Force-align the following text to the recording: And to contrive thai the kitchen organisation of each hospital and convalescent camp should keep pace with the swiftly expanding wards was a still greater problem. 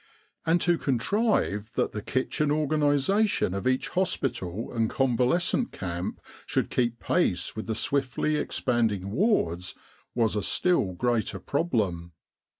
And 0.47 0.59
to 0.61 0.79
contrive 0.79 1.73
thai 1.75 1.85
the 1.91 2.01
kitchen 2.01 2.49
organisation 2.49 3.53
of 3.53 3.67
each 3.67 3.89
hospital 3.89 4.73
and 4.73 4.89
convalescent 4.89 5.71
camp 5.71 6.19
should 6.47 6.71
keep 6.71 6.99
pace 6.99 7.55
with 7.55 7.67
the 7.67 7.75
swiftly 7.75 8.35
expanding 8.37 9.11
wards 9.11 9.75
was 10.15 10.35
a 10.35 10.41
still 10.41 10.93
greater 10.93 11.37
problem. 11.37 12.13